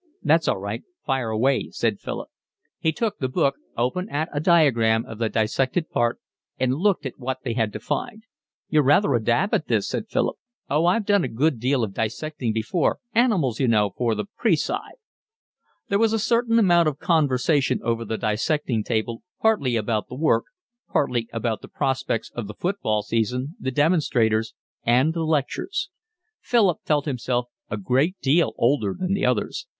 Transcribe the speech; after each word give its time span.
"That's 0.23 0.47
all 0.47 0.57
right, 0.57 0.81
fire 1.05 1.29
away," 1.29 1.67
said 1.69 1.99
Philip. 1.99 2.27
He 2.79 2.91
took 2.91 3.19
the 3.19 3.27
book, 3.27 3.57
open 3.77 4.09
at 4.09 4.29
a 4.33 4.39
diagram 4.39 5.05
of 5.05 5.19
the 5.19 5.29
dissected 5.29 5.91
part, 5.91 6.17
and 6.57 6.73
looked 6.73 7.05
at 7.05 7.19
what 7.19 7.41
they 7.43 7.53
had 7.53 7.71
to 7.73 7.79
find. 7.79 8.23
"You're 8.67 8.81
rather 8.81 9.13
a 9.13 9.23
dab 9.23 9.53
at 9.53 9.67
this," 9.67 9.87
said 9.87 10.07
Philip. 10.09 10.37
"Oh, 10.67 10.87
I've 10.87 11.05
done 11.05 11.23
a 11.23 11.27
good 11.27 11.59
deal 11.59 11.83
of 11.83 11.93
dissecting 11.93 12.51
before, 12.51 12.97
animals, 13.13 13.59
you 13.59 13.67
know, 13.67 13.91
for 13.95 14.15
the 14.15 14.25
Pre 14.39 14.53
Sci." 14.53 14.73
There 15.89 15.99
was 15.99 16.13
a 16.13 16.17
certain 16.17 16.57
amount 16.57 16.87
of 16.87 16.97
conversation 16.97 17.79
over 17.83 18.03
the 18.03 18.17
dissecting 18.17 18.83
table, 18.83 19.21
partly 19.39 19.75
about 19.75 20.07
the 20.09 20.15
work, 20.15 20.45
partly 20.91 21.29
about 21.31 21.61
the 21.61 21.67
prospects 21.67 22.31
of 22.33 22.47
the 22.47 22.55
football 22.55 23.03
season, 23.03 23.55
the 23.59 23.69
demonstrators, 23.69 24.55
and 24.83 25.13
the 25.13 25.21
lectures. 25.21 25.91
Philip 26.41 26.79
felt 26.85 27.05
himself 27.05 27.49
a 27.69 27.77
great 27.77 28.17
deal 28.19 28.53
older 28.57 28.95
than 28.97 29.13
the 29.13 29.27
others. 29.27 29.67